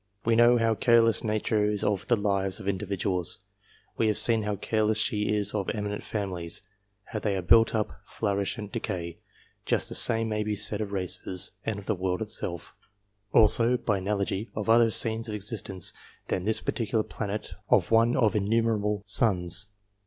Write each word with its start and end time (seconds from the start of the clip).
We 0.25 0.35
know 0.35 0.57
how 0.57 0.73
careless 0.73 1.23
Nature 1.23 1.63
is 1.69 1.83
of 1.83 2.07
the 2.07 2.15
lives 2.17 2.59
of 2.59 2.67
individuals; 2.67 3.41
we 3.97 4.07
have 4.07 4.17
seen 4.17 4.41
how 4.41 4.55
careless 4.55 4.97
she 4.97 5.29
is 5.35 5.53
of 5.53 5.69
eminent 5.69 6.03
families 6.03 6.63
how 7.03 7.19
they 7.19 7.35
are 7.35 7.41
built 7.43 7.75
up, 7.75 8.01
flourish, 8.03 8.57
and 8.57 8.71
decay: 8.71 9.19
just 9.63 9.89
the 9.89 9.93
same 9.93 10.27
may 10.27 10.41
be 10.41 10.55
said 10.55 10.81
of 10.81 10.91
races, 10.91 11.51
and 11.67 11.77
of 11.77 11.85
the 11.85 11.93
world 11.93 12.23
itself; 12.23 12.73
also, 13.31 13.77
by 13.77 13.99
analogy, 13.99 14.49
of 14.55 14.69
other 14.71 14.89
scenes 14.89 15.29
of 15.29 15.35
existence 15.35 15.93
than 16.29 16.45
this 16.45 16.61
particular 16.61 17.03
planet 17.03 17.53
of 17.69 17.91
one 17.91 18.15
of 18.17 18.35
innumerable 18.35 19.03
suns. 19.05 19.67